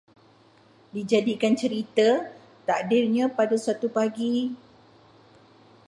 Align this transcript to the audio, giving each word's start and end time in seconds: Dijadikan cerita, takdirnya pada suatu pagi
Dijadikan 0.97 1.53
cerita, 1.61 2.09
takdirnya 2.67 3.25
pada 3.37 3.53
suatu 3.63 3.85
pagi 3.97 4.35